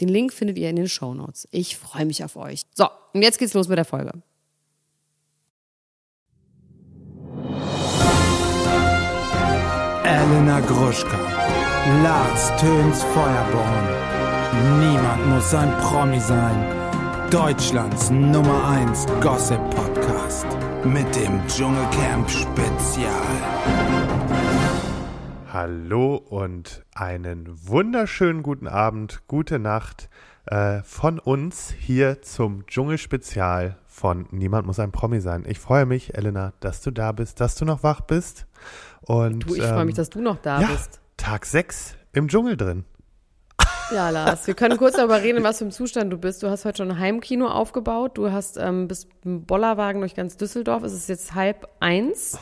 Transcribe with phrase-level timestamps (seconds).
[0.00, 1.46] Den Link findet ihr in den Show Notes.
[1.50, 2.62] Ich freue mich auf euch.
[2.74, 4.12] So, und jetzt geht's los mit der Folge.
[10.04, 11.18] Elena Gruschka,
[12.02, 13.88] Lars Töns Feuerborn.
[14.80, 16.76] Niemand muss ein Promi sein.
[17.30, 20.46] Deutschlands Nummer 1 Gossip Podcast
[20.84, 24.49] mit dem Dschungelcamp Spezial.
[25.62, 30.08] Hallo und einen wunderschönen guten Abend, gute Nacht
[30.46, 35.44] äh, von uns hier zum Dschungelspezial von Niemand muss ein Promi sein.
[35.46, 38.46] Ich freue mich, Elena, dass du da bist, dass du noch wach bist.
[39.02, 40.98] Und, du, ich freue mich, ähm, dass du noch da ja, bist.
[41.18, 42.86] Tag 6 im Dschungel drin.
[43.92, 46.42] Ja, Lars, wir können kurz darüber reden, was für ein Zustand du bist.
[46.42, 48.16] Du hast heute schon ein Heimkino aufgebaut.
[48.16, 50.84] Du hast ähm, bist im Bollerwagen durch ganz Düsseldorf.
[50.84, 52.38] Es ist jetzt halb eins.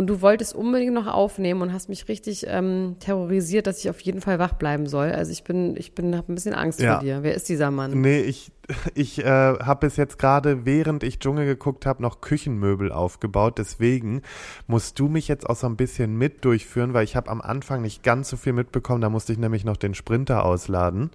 [0.00, 4.00] Und du wolltest unbedingt noch aufnehmen und hast mich richtig ähm, terrorisiert, dass ich auf
[4.00, 5.12] jeden Fall wach bleiben soll.
[5.12, 6.94] Also ich bin, ich bin, habe ein bisschen Angst ja.
[6.94, 7.22] vor dir.
[7.22, 8.00] Wer ist dieser Mann?
[8.00, 8.50] Nee, ich,
[8.94, 13.58] ich äh, habe bis jetzt gerade, während ich Dschungel geguckt habe, noch Küchenmöbel aufgebaut.
[13.58, 14.22] Deswegen
[14.66, 17.82] musst du mich jetzt auch so ein bisschen mit durchführen, weil ich habe am Anfang
[17.82, 19.02] nicht ganz so viel mitbekommen.
[19.02, 21.10] Da musste ich nämlich noch den Sprinter ausladen.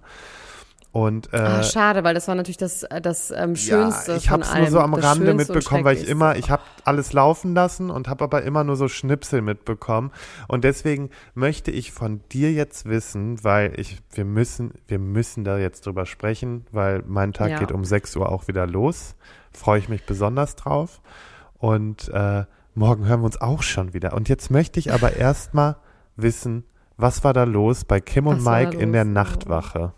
[0.96, 4.12] Und, äh, Ach, schade, weil das war natürlich das, äh, das ähm, Schönste.
[4.12, 7.12] Ja, ich habe es nur so am Rande mitbekommen, weil ich immer, ich habe alles
[7.12, 10.10] laufen lassen und habe aber immer nur so Schnipsel mitbekommen.
[10.48, 15.58] Und deswegen möchte ich von dir jetzt wissen, weil ich, wir müssen, wir müssen da
[15.58, 17.58] jetzt drüber sprechen, weil mein Tag ja.
[17.58, 19.16] geht um 6 Uhr auch wieder los.
[19.52, 21.02] Freue ich mich besonders drauf.
[21.58, 24.14] Und äh, morgen hören wir uns auch schon wieder.
[24.14, 25.76] Und jetzt möchte ich aber erstmal
[26.16, 26.64] wissen,
[26.96, 29.92] was war da los bei Kim und was Mike in der Nachtwache?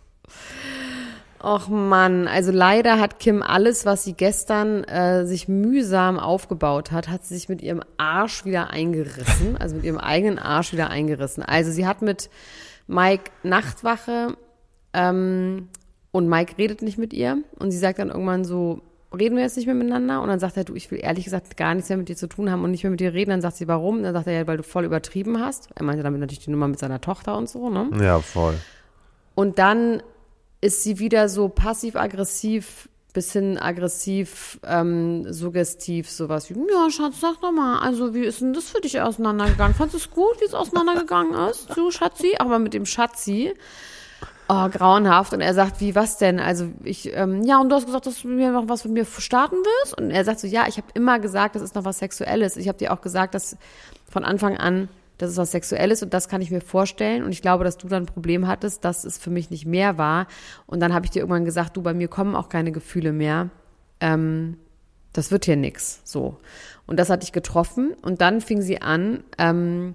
[1.40, 7.08] Och Mann, also leider hat Kim alles, was sie gestern äh, sich mühsam aufgebaut hat,
[7.08, 11.44] hat sie sich mit ihrem Arsch wieder eingerissen, also mit ihrem eigenen Arsch wieder eingerissen.
[11.44, 12.28] Also sie hat mit
[12.88, 14.36] Mike Nachtwache
[14.92, 15.68] ähm,
[16.10, 18.82] und Mike redet nicht mit ihr und sie sagt dann irgendwann so,
[19.16, 20.20] reden wir jetzt nicht mehr miteinander?
[20.20, 22.26] Und dann sagt er, du, ich will ehrlich gesagt gar nichts mehr mit dir zu
[22.26, 23.30] tun haben und nicht mehr mit dir reden.
[23.30, 23.98] Dann sagt sie, warum?
[23.98, 25.68] Und dann sagt er, ja, weil du voll übertrieben hast.
[25.74, 27.90] Er meinte damit natürlich die Nummer mit seiner Tochter und so, ne?
[28.02, 28.54] Ja, voll.
[29.34, 30.02] Und dann
[30.60, 37.40] ist sie wieder so passiv-aggressiv bis hin aggressiv, ähm, suggestiv, sowas wie, ja, Schatz, sag
[37.40, 39.74] doch mal, also wie ist denn das für dich auseinandergegangen?
[39.74, 42.36] Fandest du es gut, wie es auseinandergegangen ist, du Schatzi?
[42.38, 43.54] Aber mit dem Schatzi,
[44.48, 45.32] oh, grauenhaft.
[45.32, 46.38] Und er sagt, wie, was denn?
[46.38, 49.04] Also ich, ähm, ja, und du hast gesagt, dass du mir noch was von mir
[49.04, 49.98] starten willst?
[49.98, 52.56] Und er sagt so, ja, ich habe immer gesagt, das ist noch was Sexuelles.
[52.56, 53.56] Ich habe dir auch gesagt, dass
[54.10, 57.24] von Anfang an das ist was Sexuelles und das kann ich mir vorstellen.
[57.24, 59.98] Und ich glaube, dass du dann ein Problem hattest, dass es für mich nicht mehr
[59.98, 60.28] war.
[60.66, 63.50] Und dann habe ich dir irgendwann gesagt, du, bei mir kommen auch keine Gefühle mehr.
[64.00, 64.56] Ähm,
[65.12, 66.00] das wird hier nix.
[66.04, 66.36] So.
[66.86, 67.94] Und das hatte ich getroffen.
[68.02, 69.94] Und dann fing sie an, ähm,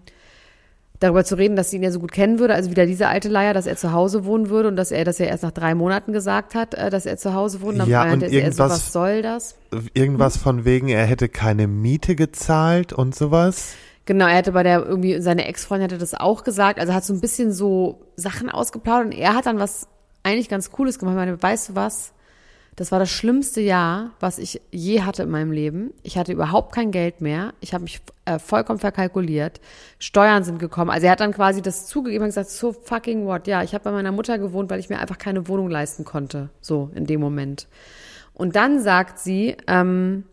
[1.00, 3.28] darüber zu reden, dass sie ihn ja so gut kennen würde, also wieder diese alte
[3.28, 5.76] Leier, dass er zu Hause wohnen würde und dass er das ja erst nach drei
[5.76, 7.80] Monaten gesagt hat, äh, dass er zu Hause wohnt.
[7.80, 9.56] Dann ja, und irgendwas, er so, was soll das?
[9.94, 10.42] Irgendwas hm?
[10.42, 13.74] von wegen, er hätte keine Miete gezahlt und sowas.
[14.06, 17.14] Genau, er hatte bei der irgendwie, seine Ex-Freundin hatte das auch gesagt, also hat so
[17.14, 19.88] ein bisschen so Sachen ausgeplaudert und er hat dann was
[20.24, 21.14] eigentlich ganz Cooles gemacht.
[21.14, 22.14] Ich meine, weißt du was?
[22.76, 25.94] Das war das schlimmste Jahr, was ich je hatte in meinem Leben.
[26.02, 27.54] Ich hatte überhaupt kein Geld mehr.
[27.60, 29.62] Ich habe mich äh, vollkommen verkalkuliert.
[30.00, 30.90] Steuern sind gekommen.
[30.90, 33.46] Also er hat dann quasi das zugegeben und gesagt, so fucking what?
[33.48, 36.50] Ja, ich habe bei meiner Mutter gewohnt, weil ich mir einfach keine Wohnung leisten konnte.
[36.62, 37.68] So in dem Moment.
[38.34, 40.24] Und dann sagt sie, ähm,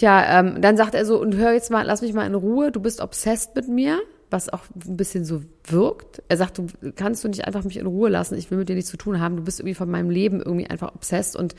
[0.00, 2.72] Tja, ähm, dann sagt er so, und hör jetzt mal, lass mich mal in Ruhe,
[2.72, 4.00] du bist obsessed mit mir,
[4.30, 6.22] was auch ein bisschen so wirkt.
[6.26, 8.76] Er sagt, du kannst du nicht einfach mich in Ruhe lassen, ich will mit dir
[8.76, 11.54] nichts zu tun haben, du bist irgendwie von meinem Leben irgendwie einfach obsessed und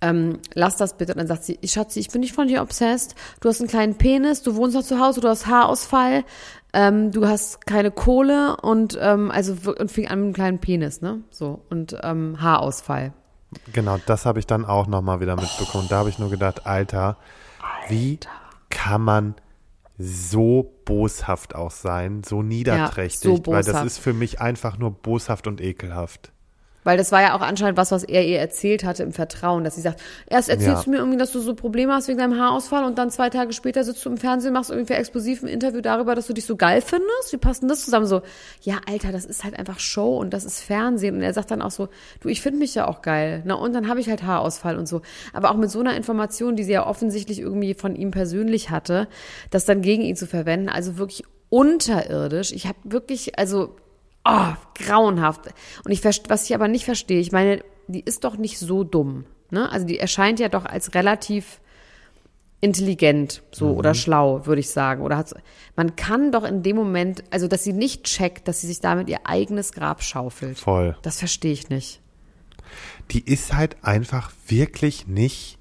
[0.00, 1.12] ähm, lass das bitte.
[1.12, 3.94] Und dann sagt sie, Schatzi, ich bin nicht von dir obsessed, du hast einen kleinen
[3.94, 6.24] Penis, du wohnst noch zu Hause, du hast Haarausfall,
[6.72, 11.02] ähm, du hast keine Kohle und ähm, also und fing an mit einem kleinen Penis,
[11.02, 11.20] ne?
[11.30, 13.12] So, und ähm, Haarausfall.
[13.72, 15.86] Genau, das habe ich dann auch nochmal wieder mitbekommen.
[15.88, 17.16] Da habe ich nur gedacht, Alter,
[17.88, 18.18] wie
[18.68, 19.34] kann man
[19.98, 24.90] so boshaft auch sein, so niederträchtig, ja, so weil das ist für mich einfach nur
[24.90, 26.32] boshaft und ekelhaft.
[26.84, 29.74] Weil das war ja auch anscheinend was, was er ihr erzählt hatte im Vertrauen, dass
[29.74, 30.84] sie sagt, erst erzählst ja.
[30.84, 33.52] du mir irgendwie, dass du so Probleme hast wegen deinem Haarausfall und dann zwei Tage
[33.52, 36.56] später sitzt du im Fernsehen, machst irgendwie explosiv ein Interview darüber, dass du dich so
[36.56, 37.32] geil findest.
[37.32, 38.06] Wie passt denn das zusammen?
[38.06, 38.22] So,
[38.62, 41.16] ja, Alter, das ist halt einfach Show und das ist Fernsehen.
[41.16, 41.88] Und er sagt dann auch so,
[42.20, 43.42] du, ich finde mich ja auch geil.
[43.44, 45.02] Na und dann habe ich halt Haarausfall und so.
[45.32, 49.08] Aber auch mit so einer Information, die sie ja offensichtlich irgendwie von ihm persönlich hatte,
[49.50, 52.52] das dann gegen ihn zu verwenden, also wirklich unterirdisch.
[52.52, 53.76] Ich habe wirklich, also
[54.24, 55.48] oh, grauenhaft.
[55.84, 59.24] Und ich was ich aber nicht verstehe, ich meine, die ist doch nicht so dumm.
[59.50, 59.70] Ne?
[59.70, 61.60] Also die erscheint ja doch als relativ
[62.60, 63.78] intelligent so mhm.
[63.78, 65.02] oder schlau, würde ich sagen.
[65.02, 65.34] Oder hat,
[65.76, 69.08] man kann doch in dem Moment, also dass sie nicht checkt, dass sie sich damit
[69.08, 70.58] ihr eigenes Grab schaufelt.
[70.58, 70.96] Voll.
[71.02, 72.00] Das verstehe ich nicht.
[73.10, 75.58] Die ist halt einfach wirklich nicht.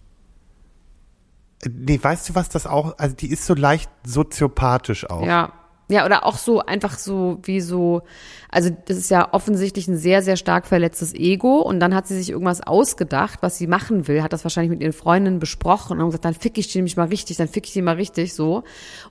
[1.67, 5.25] Nee, weißt du, was das auch, also die ist so leicht soziopathisch auch.
[5.25, 5.53] Ja,
[5.89, 8.03] ja, oder auch so einfach so wie so,
[8.49, 12.15] also das ist ja offensichtlich ein sehr, sehr stark verletztes Ego und dann hat sie
[12.15, 16.07] sich irgendwas ausgedacht, was sie machen will, hat das wahrscheinlich mit ihren Freundinnen besprochen und
[16.07, 18.63] gesagt, dann fick ich die nämlich mal richtig, dann fick ich die mal richtig, so.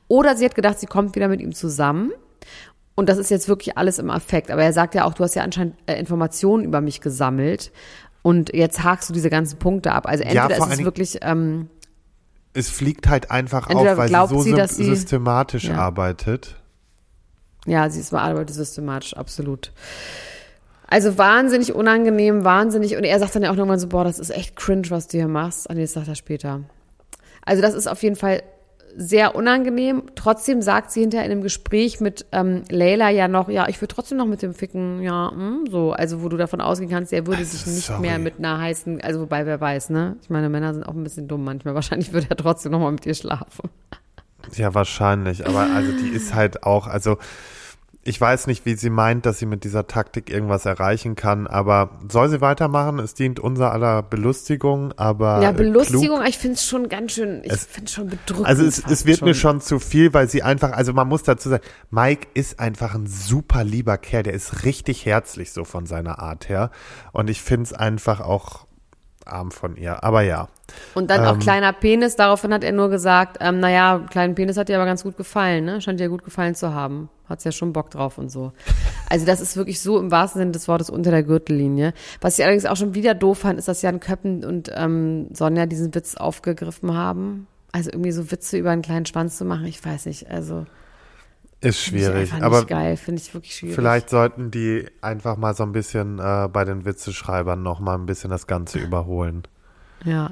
[0.06, 2.12] Oder sie hat gedacht, sie kommt wieder mit ihm zusammen
[2.94, 4.50] und das ist jetzt wirklich alles im Affekt.
[4.50, 7.72] Aber er sagt ja auch, du hast ja anscheinend äh, Informationen über mich gesammelt
[8.22, 10.06] und jetzt hakst du diese ganzen Punkte ab.
[10.06, 11.18] Also entweder ja, ist es wirklich...
[11.22, 11.70] Ähm,
[12.54, 15.76] es fliegt halt einfach auf, weil sie so sie, sie, systematisch ja.
[15.76, 16.56] arbeitet.
[17.68, 19.72] Ja, sie ist bearbeitet systematisch, absolut.
[20.86, 22.96] Also wahnsinnig unangenehm, wahnsinnig.
[22.96, 25.18] Und er sagt dann ja auch nochmal so, boah, das ist echt cringe, was du
[25.18, 25.68] hier machst.
[25.68, 26.60] Ah, nee, das sagt er später.
[27.44, 28.42] Also das ist auf jeden Fall
[28.96, 30.04] sehr unangenehm.
[30.14, 33.94] Trotzdem sagt sie hinterher in einem Gespräch mit ähm, Leila ja noch, ja, ich würde
[33.94, 35.92] trotzdem noch mit dem Ficken, ja, mh, hm, so.
[35.92, 38.00] Also wo du davon ausgehen kannst, er würde sich nicht Sorry.
[38.00, 40.16] mehr mit einer heißen, also wobei, wer weiß, ne?
[40.22, 41.74] Ich meine, Männer sind auch ein bisschen dumm manchmal.
[41.76, 43.68] Wahrscheinlich würde er trotzdem noch mal mit ihr schlafen.
[44.54, 45.46] Ja, wahrscheinlich.
[45.46, 47.18] Aber also die ist halt auch, also
[48.08, 51.98] ich weiß nicht, wie sie meint, dass sie mit dieser Taktik irgendwas erreichen kann, aber
[52.08, 52.98] soll sie weitermachen?
[52.98, 55.42] Es dient unser aller Belustigung, aber.
[55.42, 56.28] Ja, Belustigung, klug.
[56.28, 58.46] ich finde es schon ganz schön, ich finde es schon bedrückend.
[58.46, 59.28] Also es, es wird schon.
[59.28, 62.94] mir schon zu viel, weil sie einfach, also man muss dazu sagen, Mike ist einfach
[62.94, 66.70] ein super lieber Kerl, der ist richtig herzlich so von seiner Art her.
[67.12, 68.67] Und ich finde es einfach auch
[69.28, 70.02] arm von ihr.
[70.02, 70.48] Aber ja.
[70.94, 74.56] Und dann ähm, auch kleiner Penis, daraufhin hat er nur gesagt, ähm, naja, kleinen Penis
[74.56, 75.80] hat dir aber ganz gut gefallen, ne?
[75.80, 77.08] Scheint dir gut gefallen zu haben.
[77.28, 78.52] Hat's ja schon Bock drauf und so.
[79.10, 81.92] Also das ist wirklich so im wahrsten Sinne des Wortes unter der Gürtellinie.
[82.20, 85.66] Was ich allerdings auch schon wieder doof fand, ist, dass Jan Köppen und ähm, Sonja
[85.66, 87.46] diesen Witz aufgegriffen haben.
[87.72, 90.66] Also irgendwie so Witze über einen kleinen Schwanz zu machen, ich weiß nicht, also.
[91.60, 93.74] Ist schwierig, ich aber geil, finde ich wirklich schwierig.
[93.74, 98.06] Vielleicht sollten die einfach mal so ein bisschen äh, bei den Witzeschreibern noch mal ein
[98.06, 99.42] bisschen das Ganze überholen.
[100.04, 100.30] Ja,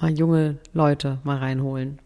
[0.00, 2.00] mal junge Leute mal reinholen.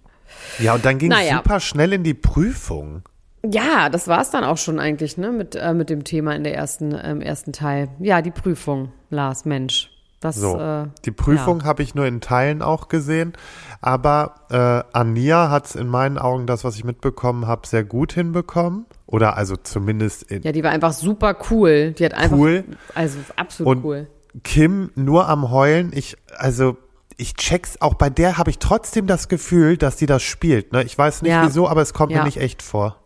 [0.58, 1.36] Ja, und dann ging es naja.
[1.36, 3.02] super schnell in die Prüfung.
[3.44, 6.42] Ja, das war es dann auch schon eigentlich, ne, mit, äh, mit dem Thema in
[6.42, 7.88] der ersten, im ersten Teil.
[8.00, 9.90] Ja, die Prüfung, Lars, Mensch.
[10.20, 11.66] Das, so, äh, die Prüfung ja.
[11.66, 13.34] habe ich nur in Teilen auch gesehen,
[13.80, 18.12] aber äh, Ania hat es in meinen Augen, das, was ich mitbekommen habe, sehr gut
[18.12, 18.86] hinbekommen.
[19.06, 21.92] Oder also zumindest in Ja, die war einfach super cool.
[21.92, 22.64] Die hat einfach cool.
[22.94, 24.06] also absolut Und cool.
[24.42, 25.92] Kim nur am Heulen.
[25.94, 26.76] Ich, also
[27.16, 30.72] ich check's, auch bei der habe ich trotzdem das Gefühl, dass die das spielt.
[30.72, 30.82] Ne?
[30.82, 31.46] Ich weiß nicht ja.
[31.46, 32.18] wieso, aber es kommt ja.
[32.18, 32.96] mir nicht echt vor.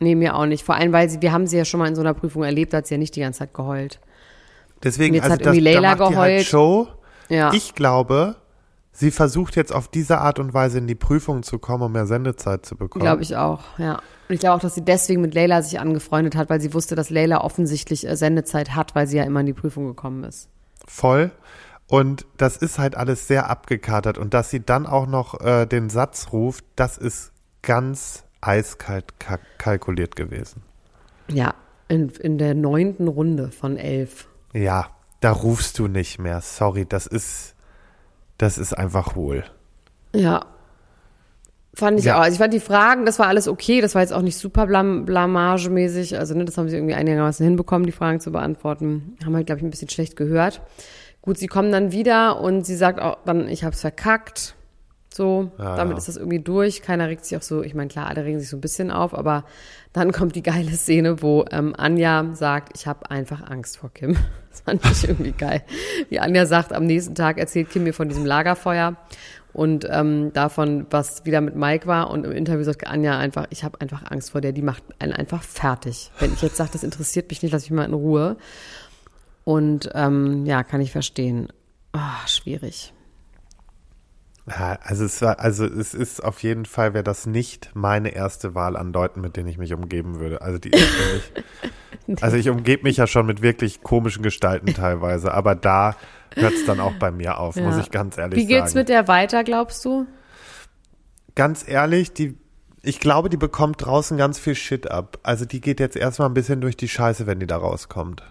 [0.00, 0.64] Nee, mir auch nicht.
[0.64, 2.72] Vor allem, weil sie, wir haben sie ja schon mal in so einer Prüfung erlebt,
[2.72, 4.00] da hat sie ja nicht die ganze Zeit geheult.
[4.82, 6.16] Deswegen, jetzt also hat das, da macht geheult.
[6.16, 6.88] Halt Show.
[7.28, 7.52] Ja.
[7.52, 8.36] Ich glaube,
[8.92, 12.06] sie versucht jetzt auf diese Art und Weise in die Prüfung zu kommen, um mehr
[12.06, 13.04] Sendezeit zu bekommen.
[13.04, 13.94] Glaube ich auch, ja.
[14.28, 16.94] Und ich glaube auch, dass sie deswegen mit Layla sich angefreundet hat, weil sie wusste,
[16.94, 20.48] dass Layla offensichtlich äh, Sendezeit hat, weil sie ja immer in die Prüfung gekommen ist.
[20.86, 21.30] Voll.
[21.88, 24.16] Und das ist halt alles sehr abgekatert.
[24.18, 29.14] Und dass sie dann auch noch äh, den Satz ruft, das ist ganz eiskalt
[29.58, 30.62] kalkuliert gewesen.
[31.28, 31.54] Ja,
[31.88, 34.28] in, in der neunten Runde von elf.
[34.52, 34.90] Ja,
[35.20, 36.40] da rufst du nicht mehr.
[36.40, 37.54] Sorry, das ist,
[38.38, 39.44] das ist einfach hohl.
[40.14, 40.46] Ja.
[41.74, 42.16] Fand ich ja.
[42.18, 42.22] auch.
[42.22, 43.80] Also ich fand die Fragen, das war alles okay.
[43.80, 46.18] Das war jetzt auch nicht super blam blamagemäßig.
[46.18, 49.16] Also, ne, das haben sie irgendwie einigermaßen hinbekommen, die Fragen zu beantworten.
[49.24, 50.60] Haben halt, glaube ich, ein bisschen schlecht gehört.
[51.22, 54.54] Gut, sie kommen dann wieder und sie sagt auch dann, ich habe es verkackt.
[55.14, 55.98] So, ja, damit ja.
[55.98, 56.82] ist das irgendwie durch.
[56.82, 59.14] Keiner regt sich auch so, ich meine, klar, alle regen sich so ein bisschen auf,
[59.14, 59.44] aber
[59.92, 64.16] dann kommt die geile Szene, wo ähm, Anja sagt, ich habe einfach Angst vor Kim.
[64.52, 65.62] Das fand ich irgendwie geil.
[66.10, 68.98] Wie Anja sagt, am nächsten Tag erzählt Kim mir von diesem Lagerfeuer
[69.54, 72.10] und ähm, davon, was wieder mit Mike war.
[72.10, 75.14] Und im Interview sagt Anja einfach, ich habe einfach Angst vor der, die macht einen
[75.14, 76.10] einfach fertig.
[76.18, 78.36] Wenn ich jetzt sage, das interessiert mich nicht, lass mich mal in Ruhe.
[79.44, 81.48] Und ähm, ja, kann ich verstehen.
[81.94, 82.92] Oh, schwierig.
[84.46, 88.54] Ja, also es war, also es ist auf jeden Fall wäre das nicht meine erste
[88.54, 90.42] Wahl an Leuten, mit denen ich mich umgeben würde.
[90.42, 91.44] Also die ist für mich,
[92.20, 95.96] Also ich umgebe mich ja schon mit wirklich komischen Gestalten teilweise, aber da
[96.34, 97.62] hört es dann auch bei mir auf, ja.
[97.62, 98.48] muss ich ganz ehrlich sagen.
[98.48, 98.80] Wie geht's sagen.
[98.80, 100.06] mit der weiter, glaubst du?
[101.34, 102.36] Ganz ehrlich, die,
[102.82, 105.18] ich glaube, die bekommt draußen ganz viel Shit ab.
[105.22, 108.22] Also die geht jetzt erstmal ein bisschen durch die Scheiße, wenn die da rauskommt.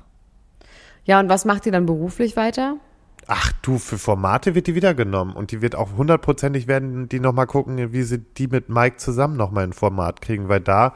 [1.06, 2.78] Ja, und was macht die dann beruflich weiter?
[3.28, 7.20] Ach du, für Formate wird die wieder genommen und die wird auch hundertprozentig werden die
[7.20, 10.96] nochmal gucken, wie sie die mit Mike zusammen nochmal ein Format kriegen, weil da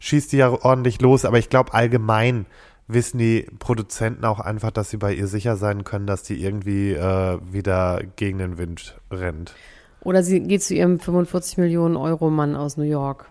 [0.00, 1.24] schießt die ja ordentlich los.
[1.24, 2.46] Aber ich glaube allgemein
[2.86, 6.92] wissen die Produzenten auch einfach, dass sie bei ihr sicher sein können, dass die irgendwie
[6.92, 9.54] äh, wieder gegen den Wind rennt.
[10.00, 13.26] Oder sie geht zu ihrem 45 Millionen Euro Mann aus New York.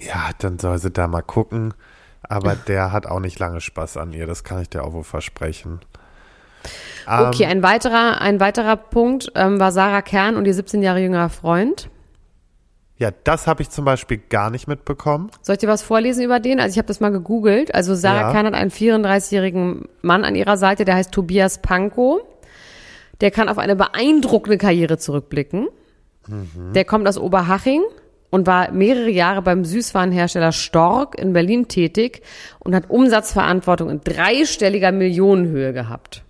[0.00, 1.72] Ja, dann soll sie da mal gucken.
[2.28, 5.04] Aber der hat auch nicht lange Spaß an ihr, das kann ich dir auch wohl
[5.04, 5.80] versprechen.
[7.06, 11.00] Okay, ähm, ein weiterer, ein weiterer Punkt ähm, war Sarah Kern und ihr 17 Jahre
[11.00, 11.88] jüngerer Freund.
[12.98, 15.30] Ja, das habe ich zum Beispiel gar nicht mitbekommen.
[15.42, 16.60] Soll ich dir was vorlesen über den?
[16.60, 17.74] Also ich habe das mal gegoogelt.
[17.74, 18.32] Also Sarah ja.
[18.32, 22.22] Kern hat einen 34-jährigen Mann an ihrer Seite, der heißt Tobias Pankow.
[23.20, 25.68] Der kann auf eine beeindruckende Karriere zurückblicken.
[26.26, 26.72] Mhm.
[26.74, 27.82] Der kommt aus Oberhaching
[28.30, 32.22] und war mehrere Jahre beim Süßwarenhersteller Stork in Berlin tätig
[32.60, 36.25] und hat Umsatzverantwortung in dreistelliger Millionenhöhe gehabt.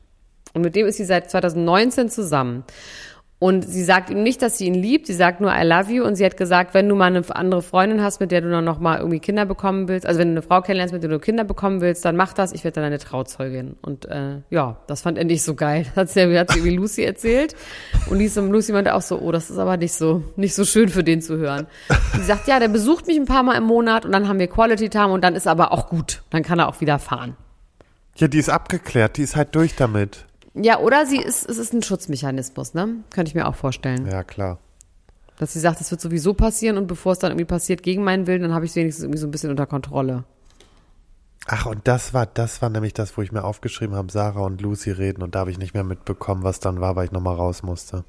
[0.57, 2.65] Und mit dem ist sie seit 2019 zusammen.
[3.39, 6.03] Und sie sagt ihm nicht, dass sie ihn liebt, sie sagt nur I love you
[6.03, 8.65] und sie hat gesagt, wenn du mal eine andere Freundin hast, mit der du dann
[8.65, 11.19] noch mal irgendwie Kinder bekommen willst, also wenn du eine Frau kennenlernst, mit der du
[11.19, 13.77] Kinder bekommen willst, dann mach das, ich werde dann deine Trauzeugin.
[13.83, 15.85] Und äh, ja, das fand er nicht so geil.
[15.95, 17.55] Das hat sie, hat sie irgendwie Lucy erzählt
[18.09, 21.05] und Lucy meinte auch so, oh, das ist aber nicht so nicht so schön für
[21.05, 21.67] den zu hören.
[22.15, 24.39] Und sie sagt, ja, der besucht mich ein paar Mal im Monat und dann haben
[24.39, 27.37] wir Quality Time und dann ist aber auch gut, dann kann er auch wieder fahren.
[28.17, 30.25] Ja, die ist abgeklärt, die ist halt durch damit.
[30.57, 32.97] Ja, oder sie ist, es ist ein Schutzmechanismus, ne?
[33.11, 34.07] Könnte ich mir auch vorstellen.
[34.07, 34.59] Ja, klar.
[35.39, 38.27] Dass sie sagt, es wird sowieso passieren und bevor es dann irgendwie passiert gegen meinen
[38.27, 40.25] Willen, dann habe ich es wenigstens irgendwie so ein bisschen unter Kontrolle.
[41.47, 44.63] Ach, und das war, das war nämlich das, wo ich mir aufgeschrieben habe, Sarah und
[44.63, 47.37] Lucy reden und da habe ich nicht mehr mitbekommen, was dann war, weil ich nochmal
[47.37, 48.05] raus musste.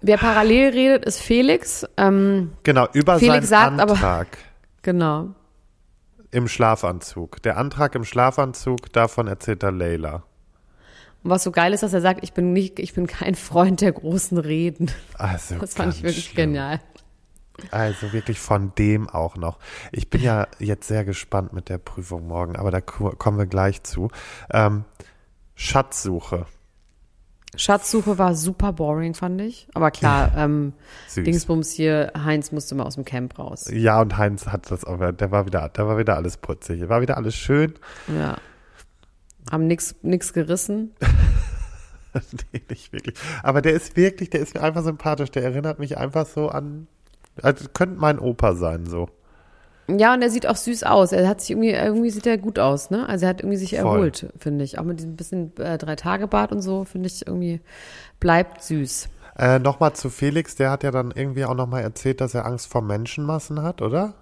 [0.00, 1.86] Wer parallel redet, ist Felix.
[1.96, 4.00] Ähm, genau, über Felix seinen sagt Antrag.
[4.00, 4.26] Aber,
[4.82, 5.28] genau.
[6.30, 7.42] Im Schlafanzug.
[7.42, 10.24] Der Antrag im Schlafanzug, davon erzählt er Leila.
[11.24, 13.80] Und was so geil ist, dass er sagt, ich bin nicht, ich bin kein Freund
[13.80, 14.90] der großen Reden.
[15.16, 16.52] Also das fand ich wirklich schlimm.
[16.52, 16.80] genial.
[17.70, 19.58] Also wirklich von dem auch noch.
[19.90, 23.82] Ich bin ja jetzt sehr gespannt mit der Prüfung morgen, aber da kommen wir gleich
[23.84, 24.10] zu.
[24.52, 24.84] Ähm,
[25.54, 26.46] Schatzsuche.
[27.56, 29.68] Schatzsuche war super boring, fand ich.
[29.72, 30.74] Aber klar, ähm,
[31.16, 33.70] Dingsbums hier, Heinz musste mal aus dem Camp raus.
[33.72, 36.86] Ja, und Heinz hat das auch, der war wieder, der war wieder alles putzig.
[36.88, 37.74] War wieder alles schön.
[38.08, 38.36] Ja.
[39.50, 40.94] Haben nix, nix gerissen.
[42.52, 43.16] nee, nicht wirklich.
[43.42, 45.30] Aber der ist wirklich, der ist mir einfach sympathisch.
[45.30, 46.86] Der erinnert mich einfach so an,
[47.42, 49.08] also könnte mein Opa sein, so.
[49.86, 51.12] Ja, und er sieht auch süß aus.
[51.12, 53.06] Er hat sich irgendwie, irgendwie sieht er gut aus, ne?
[53.06, 53.80] Also er hat irgendwie sich Voll.
[53.80, 54.78] erholt, finde ich.
[54.78, 57.60] Auch mit diesem bisschen äh, Drei-Tage-Bart und so, finde ich irgendwie,
[58.18, 59.08] bleibt süß.
[59.36, 62.68] Äh, nochmal zu Felix, der hat ja dann irgendwie auch nochmal erzählt, dass er Angst
[62.68, 64.14] vor Menschenmassen hat, oder?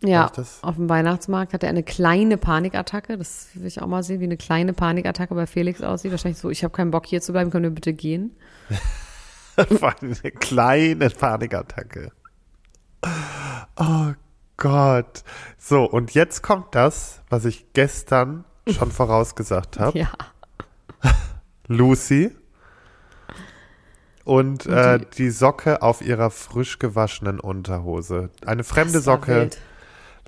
[0.00, 0.30] Ja,
[0.62, 3.18] auf dem Weihnachtsmarkt hat er eine kleine Panikattacke.
[3.18, 6.12] Das will ich auch mal sehen, wie eine kleine Panikattacke bei Felix aussieht.
[6.12, 8.36] Wahrscheinlich so, ich habe keinen Bock hier zu bleiben, können wir bitte gehen?
[9.56, 12.12] eine kleine Panikattacke.
[13.76, 14.12] Oh
[14.56, 15.24] Gott.
[15.56, 19.98] So, und jetzt kommt das, was ich gestern schon vorausgesagt habe.
[19.98, 20.10] Ja.
[21.66, 22.34] Lucy
[24.24, 28.30] und äh, die Socke auf ihrer frisch gewaschenen Unterhose.
[28.46, 29.34] Eine fremde Socke.
[29.34, 29.58] Wild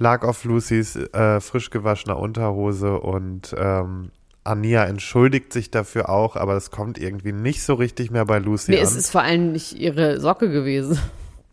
[0.01, 4.11] lag auf Lucys äh, frisch gewaschener Unterhose und ähm,
[4.43, 8.73] Ania entschuldigt sich dafür auch, aber das kommt irgendwie nicht so richtig mehr bei Lucy
[8.73, 8.83] nee, an.
[8.83, 10.99] es ist vor allem nicht ihre Socke gewesen.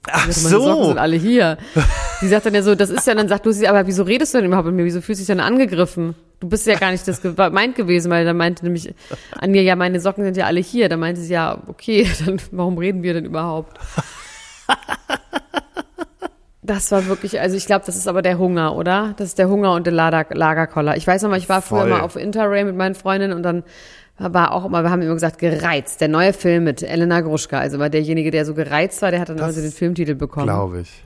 [0.09, 0.61] Ach so.
[0.61, 1.57] Socken sind alle hier.
[2.21, 4.37] Sie sagt dann ja so, das ist ja, dann sagt Lucy, aber wieso redest du
[4.37, 4.85] denn überhaupt mit mir?
[4.85, 6.15] Wieso fühlst du dich denn angegriffen?
[6.39, 8.93] Du bist ja gar nicht das gemeint gewesen, weil dann meinte nämlich
[9.37, 10.87] Anja, ja, meine Socken sind ja alle hier.
[10.87, 13.77] Da meinte sie, ja, okay, dann warum reden wir denn überhaupt?
[16.67, 19.13] Das war wirklich, also ich glaube, das ist aber der Hunger, oder?
[19.17, 20.97] Das ist der Hunger und der Lager, Lagerkoller.
[20.97, 21.81] Ich weiß noch mal, ich war Voll.
[21.81, 23.63] früher mal auf Interrail mit meinen Freundinnen und dann
[24.17, 26.01] war auch immer, wir haben immer gesagt, gereizt.
[26.01, 27.59] Der neue Film mit Elena Gruschka.
[27.59, 30.47] Also war derjenige, der so gereizt war, der hat dann das also den Filmtitel bekommen.
[30.47, 31.03] Glaube ich.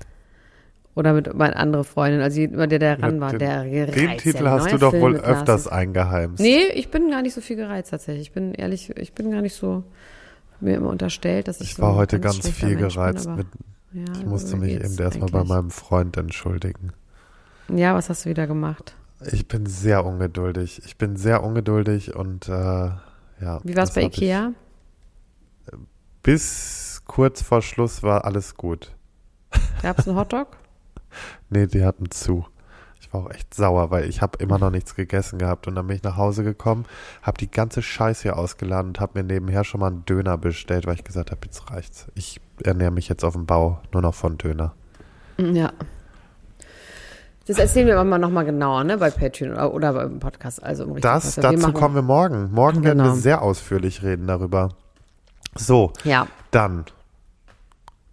[0.96, 3.96] Oder mit meiner andere Freundin, also immer der, der ran war, der gereizt.
[3.98, 6.42] Den Titel hast du doch Film wohl öfters eingeheimst.
[6.42, 8.28] Nee, ich bin gar nicht so viel gereizt tatsächlich.
[8.28, 9.84] Ich bin ehrlich, ich bin gar nicht so
[10.60, 13.48] mir immer unterstellt, dass ich, ich so war heute ganz viel gereizt bin, mit
[13.94, 16.94] ja, ich musste mich eben erstmal bei meinem Freund entschuldigen.
[17.70, 18.96] Ja, was hast du wieder gemacht?
[19.32, 20.82] Ich bin sehr ungeduldig.
[20.86, 23.60] Ich bin sehr ungeduldig und äh, ja.
[23.64, 24.54] Wie war es bei Ikea?
[25.68, 25.78] Ich,
[26.24, 28.96] bis kurz vor Schluss war alles gut.
[29.82, 30.58] Gab es einen Hotdog?
[31.50, 32.46] nee, die hatten zu.
[33.12, 35.86] Ich war auch echt sauer, weil ich habe immer noch nichts gegessen gehabt und dann
[35.86, 36.86] bin ich nach Hause gekommen,
[37.22, 40.88] habe die ganze Scheiße hier ausgeladen und habe mir nebenher schon mal einen Döner bestellt,
[40.88, 42.08] weil ich gesagt habe, jetzt reicht's.
[42.16, 44.74] Ich ernähre mich jetzt auf dem Bau nur noch von Döner.
[45.38, 45.74] Ja.
[47.48, 50.64] Das erzählen wir aber mal nochmal genauer, ne, bei Patreon oder, oder beim Podcast.
[50.64, 52.50] Also im das, dazu machen, kommen wir morgen.
[52.54, 52.86] Morgen genau.
[52.86, 53.16] werden wir genau.
[53.16, 54.70] sehr ausführlich reden darüber.
[55.58, 56.28] So, ja.
[56.52, 56.86] dann.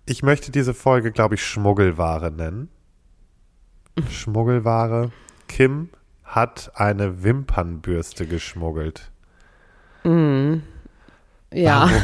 [0.07, 2.69] Ich möchte diese Folge, glaube ich, Schmuggelware nennen.
[4.11, 5.11] Schmuggelware.
[5.49, 5.91] Kim
[6.25, 9.11] hat eine Wimpernbürste geschmuggelt.
[10.05, 10.63] Mhm.
[11.53, 11.89] Ja.
[11.89, 12.03] Warum?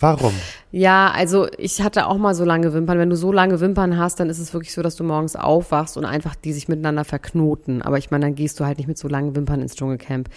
[0.00, 0.32] Warum?
[0.72, 2.98] Ja, also ich hatte auch mal so lange Wimpern.
[2.98, 5.98] Wenn du so lange Wimpern hast, dann ist es wirklich so, dass du morgens aufwachst
[5.98, 7.82] und einfach die sich miteinander verknoten.
[7.82, 10.30] Aber ich meine, dann gehst du halt nicht mit so langen Wimpern ins Dschungelcamp.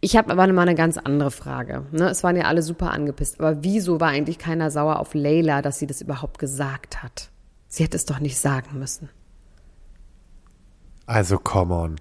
[0.00, 1.84] Ich habe aber mal eine ganz andere Frage.
[1.92, 2.08] Ne?
[2.08, 3.40] Es waren ja alle super angepisst.
[3.40, 7.28] Aber wieso war eigentlich keiner sauer auf Leila, dass sie das überhaupt gesagt hat?
[7.68, 9.10] Sie hätte es doch nicht sagen müssen.
[11.10, 11.96] Also, come on.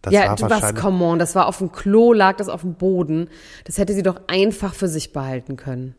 [0.00, 1.18] Das ja, war was, come on.
[1.18, 3.28] Das war auf dem Klo, lag das auf dem Boden.
[3.64, 5.94] Das hätte sie doch einfach für sich behalten können.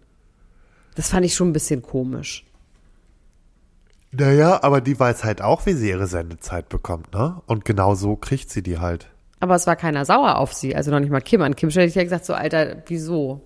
[0.95, 2.43] Das fand ich schon ein bisschen komisch.
[4.11, 7.39] Naja, aber die weiß halt auch, wie sie ihre Sendezeit bekommt, ne?
[7.45, 9.09] Und genau so kriegt sie die halt.
[9.39, 11.43] Aber es war keiner sauer auf sie, also noch nicht mal Kim.
[11.43, 13.41] An Kim hätte ich ja gesagt, so, Alter, wieso?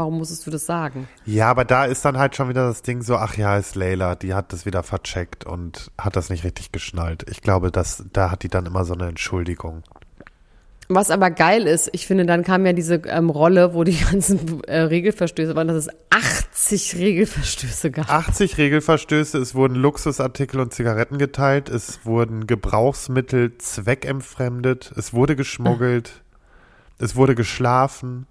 [0.00, 1.06] Warum musstest du das sagen?
[1.26, 4.14] Ja, aber da ist dann halt schon wieder das Ding so, ach ja, ist Layla,
[4.14, 7.26] die hat das wieder vercheckt und hat das nicht richtig geschnallt.
[7.28, 9.82] Ich glaube, dass, da hat die dann immer so eine Entschuldigung.
[10.88, 14.64] Was aber geil ist, ich finde, dann kam ja diese ähm, Rolle, wo die ganzen
[14.64, 18.10] äh, Regelverstöße waren, dass es 80 Regelverstöße gab.
[18.10, 26.22] 80 Regelverstöße, es wurden Luxusartikel und Zigaretten geteilt, es wurden Gebrauchsmittel zweckentfremdet, es wurde geschmuggelt,
[26.96, 28.26] es wurde geschlafen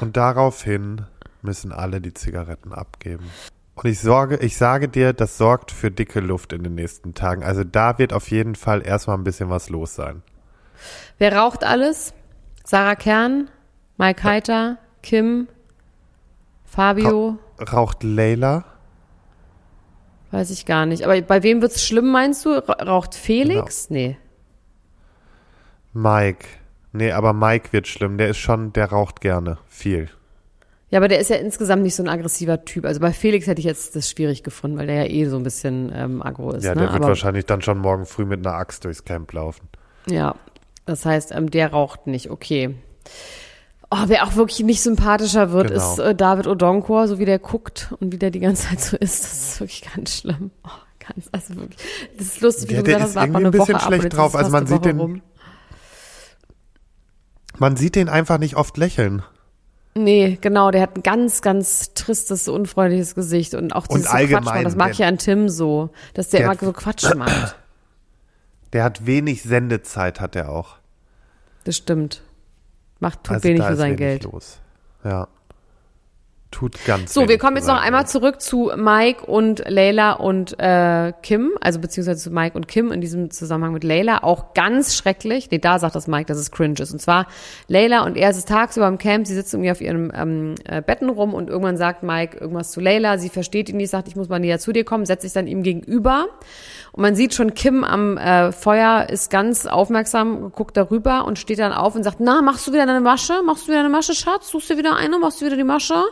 [0.00, 1.06] und daraufhin
[1.42, 3.30] müssen alle die Zigaretten abgeben.
[3.74, 7.42] Und ich sorge, ich sage dir, das sorgt für dicke Luft in den nächsten Tagen.
[7.42, 10.22] Also da wird auf jeden Fall erstmal ein bisschen was los sein.
[11.18, 12.12] Wer raucht alles?
[12.64, 13.48] Sarah Kern,
[13.96, 15.48] Mike Heiter, Kim,
[16.64, 17.38] Fabio.
[17.72, 18.64] Raucht Leila?
[20.30, 21.04] Weiß ich gar nicht.
[21.04, 22.50] Aber bei wem wird es schlimm, meinst du?
[22.50, 23.88] Raucht Felix?
[23.88, 24.00] Genau.
[24.00, 24.18] Nee.
[25.92, 26.46] Mike.
[26.92, 28.18] Nee, aber Mike wird schlimm.
[28.18, 29.58] Der ist schon, der raucht gerne.
[29.68, 30.08] Viel.
[30.90, 32.84] Ja, aber der ist ja insgesamt nicht so ein aggressiver Typ.
[32.84, 35.44] Also bei Felix hätte ich jetzt das schwierig gefunden, weil der ja eh so ein
[35.44, 36.64] bisschen ähm, aggro ist.
[36.64, 36.92] Ja, der ne?
[36.92, 39.68] wird aber, wahrscheinlich dann schon morgen früh mit einer Axt durchs Camp laufen.
[40.06, 40.34] Ja,
[40.86, 42.74] das heißt, ähm, der raucht nicht, okay.
[43.92, 45.92] Oh, wer auch wirklich nicht sympathischer wird, genau.
[45.92, 48.96] ist äh, David Odonkor, so wie der guckt und wie der die ganze Zeit so
[48.96, 49.22] ist.
[49.22, 50.50] Das ist wirklich ganz schlimm.
[50.64, 51.78] Oh, ganz, also wirklich.
[52.16, 54.34] Das ist lustig, wie ja, du gesagt hast, war ein bisschen Woche schlecht drauf.
[54.34, 55.22] Also man sieht den, rum.
[57.60, 59.22] Man sieht den einfach nicht oft lächeln.
[59.94, 64.42] Nee, genau, der hat ein ganz, ganz tristes, unfreundliches Gesicht und auch dieses und allgemein,
[64.44, 67.56] Quatsch, das mag ich an Tim so, dass der, der immer so Quatsch macht.
[68.72, 70.76] Der hat wenig Sendezeit, hat er auch.
[71.64, 72.22] Das stimmt.
[73.00, 74.22] Macht, tut also wenig für sein Geld.
[74.22, 74.60] Los.
[75.02, 75.26] Ja.
[76.50, 81.12] Tut ganz So, wir kommen jetzt noch einmal zurück zu Mike und Layla und äh,
[81.22, 84.24] Kim, also beziehungsweise zu Mike und Kim in diesem Zusammenhang mit Layla.
[84.24, 85.50] Auch ganz schrecklich.
[85.50, 86.92] Nee, da sagt das Mike, dass es cringe ist.
[86.92, 87.28] Und zwar
[87.68, 91.08] Layla und er ist tagsüber im Camp, sie sitzen irgendwie auf ihren ähm, äh, Betten
[91.08, 93.18] rum und irgendwann sagt Mike irgendwas zu Layla.
[93.18, 95.46] Sie versteht ihn nicht, sagt, ich muss mal näher zu dir kommen, setzt sich dann
[95.46, 96.26] ihm gegenüber.
[96.92, 101.60] Und man sieht schon, Kim am äh, Feuer ist ganz aufmerksam, guckt darüber und steht
[101.60, 103.42] dann auf und sagt, na, machst du wieder deine Masche?
[103.44, 104.50] Machst du wieder eine Masche, Schatz?
[104.50, 105.18] Suchst du wieder eine?
[105.18, 106.02] Machst du wieder die Masche?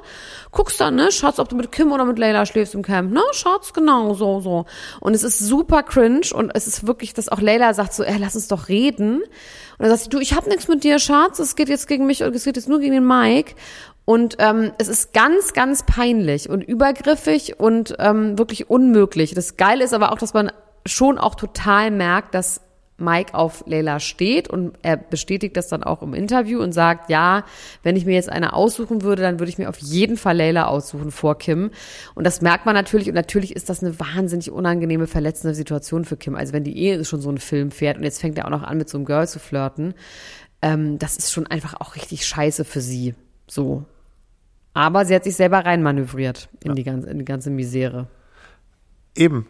[0.52, 3.22] Guckst dann, ne, Schatz, ob du mit Kim oder mit Layla schläfst im Camp, ne?
[3.32, 4.66] Schatz, genau, so, so.
[5.00, 8.16] Und es ist super cringe und es ist wirklich, dass auch Layla sagt so, ey,
[8.18, 9.20] lass uns doch reden.
[9.22, 9.26] Und
[9.78, 12.22] dann sagt sie, du, ich hab nichts mit dir, Schatz, es geht jetzt gegen mich
[12.22, 13.54] und es geht jetzt nur gegen den Mike.
[14.04, 19.34] Und ähm, es ist ganz, ganz peinlich und übergriffig und ähm, wirklich unmöglich.
[19.34, 20.50] Das Geile ist aber auch, dass man
[20.86, 22.62] schon auch total merkt, dass
[22.98, 27.44] Mike auf Leila steht und er bestätigt das dann auch im Interview und sagt, ja,
[27.84, 30.66] wenn ich mir jetzt eine aussuchen würde, dann würde ich mir auf jeden Fall Leila
[30.66, 31.70] aussuchen vor Kim.
[32.16, 36.16] Und das merkt man natürlich und natürlich ist das eine wahnsinnig unangenehme, verletzende Situation für
[36.16, 36.34] Kim.
[36.34, 38.64] Also wenn die Ehe schon so einen Film fährt und jetzt fängt er auch noch
[38.64, 39.94] an mit so einem Girl zu flirten,
[40.61, 43.14] ähm, das ist schon einfach auch richtig scheiße für sie.
[43.46, 43.84] So.
[44.74, 46.74] Aber sie hat sich selber reinmanövriert in, ja.
[46.74, 48.08] die, ganze, in die ganze Misere.
[49.16, 49.46] Eben,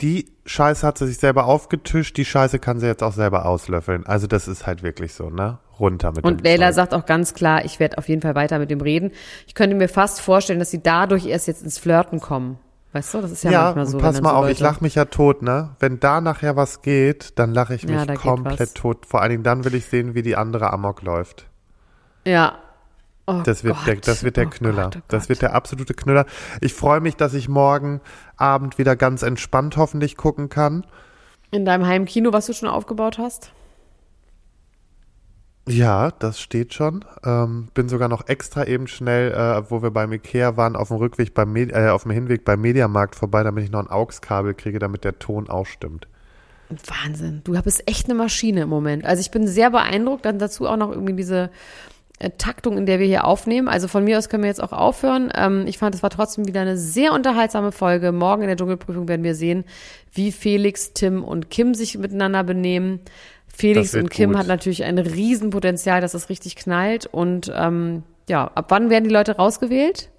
[0.00, 4.06] die Scheiße hat sie sich selber aufgetischt, die Scheiße kann sie jetzt auch selber auslöffeln.
[4.06, 5.58] Also das ist halt wirklich so, ne?
[5.78, 8.70] Runter mit Und Leila sagt auch ganz klar, ich werde auf jeden Fall weiter mit
[8.70, 9.12] dem reden.
[9.46, 12.58] Ich könnte mir fast vorstellen, dass sie dadurch erst jetzt ins Flirten kommen.
[12.92, 13.98] Weißt du, das ist ja, ja manchmal so.
[13.98, 15.70] Pass mal so auf, Leute ich lache mich ja tot, ne?
[15.78, 19.04] Wenn da nachher was geht, dann lache ich mich ja, komplett tot.
[19.06, 21.46] Vor allen Dingen dann will ich sehen, wie die andere Amok läuft.
[22.24, 22.58] Ja,
[23.28, 23.86] Oh das wird Gott.
[23.86, 24.84] der, das wird der oh Knüller.
[24.84, 26.24] Gott, oh das wird der absolute Knüller.
[26.62, 28.00] Ich freue mich, dass ich morgen
[28.38, 30.86] Abend wieder ganz entspannt hoffentlich gucken kann.
[31.50, 33.52] In deinem Heimkino, was du schon aufgebaut hast?
[35.68, 37.04] Ja, das steht schon.
[37.22, 40.96] Ähm, bin sogar noch extra eben schnell, äh, wo wir beim Ikea waren, auf dem
[40.96, 44.54] Rückweg beim Medi äh, auf dem Hinweg beim Mediamarkt vorbei, damit ich noch ein AUX-Kabel
[44.54, 46.08] kriege, damit der Ton auch stimmt.
[46.70, 47.42] Wahnsinn.
[47.44, 49.04] Du bist echt eine Maschine im Moment.
[49.04, 50.24] Also ich bin sehr beeindruckt.
[50.24, 51.50] Dann dazu auch noch irgendwie diese
[52.36, 53.68] Taktung, in der wir hier aufnehmen.
[53.68, 55.30] Also von mir aus können wir jetzt auch aufhören.
[55.34, 58.10] Ähm, ich fand, es war trotzdem wieder eine sehr unterhaltsame Folge.
[58.10, 59.64] Morgen in der Dschungelprüfung werden wir sehen,
[60.12, 63.00] wie Felix, Tim und Kim sich miteinander benehmen.
[63.46, 64.38] Felix und Kim gut.
[64.38, 67.06] hat natürlich ein Riesenpotenzial, dass es richtig knallt.
[67.06, 70.10] Und ähm, ja, ab wann werden die Leute rausgewählt?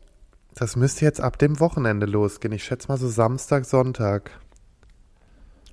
[0.55, 2.53] Das müsste jetzt ab dem Wochenende losgehen.
[2.53, 4.31] Ich schätze mal so Samstag, Sonntag.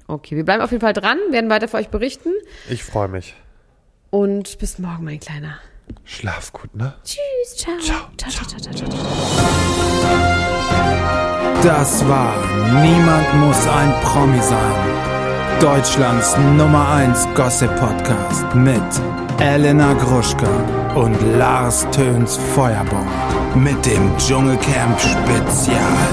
[0.09, 2.31] Okay, wir bleiben auf jeden Fall dran, werden weiter für euch berichten.
[2.69, 3.35] Ich freue mich.
[4.11, 5.59] Und bis morgen, mein Kleiner.
[6.05, 6.95] Schlaf gut, ne?
[7.05, 7.75] Tschüss, ciao.
[7.79, 8.89] Ciao, ciao, ciao, ciao, ciao.
[8.89, 9.07] ciao.
[11.63, 12.35] Das war
[12.83, 15.07] Niemand muss ein Promi sein
[15.61, 18.83] Deutschlands Nummer 1 Gossip Podcast mit
[19.41, 20.47] Elena Gruschka
[20.95, 23.09] und Lars Töns Feuerbomb
[23.57, 26.09] mit dem Dschungelcamp Spezial.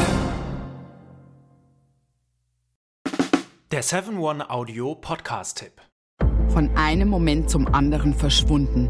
[3.71, 5.73] Der 7-One Audio Podcast-Tipp.
[6.49, 8.89] Von einem Moment zum anderen verschwunden,